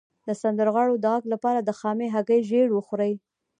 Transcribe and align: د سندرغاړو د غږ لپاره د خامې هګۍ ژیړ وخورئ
د 0.27 0.29
سندرغاړو 0.41 0.95
د 0.99 1.05
غږ 1.13 1.23
لپاره 1.33 1.59
د 1.61 1.69
خامې 1.79 2.07
هګۍ 2.15 2.39
ژیړ 2.49 2.67
وخورئ 2.73 3.13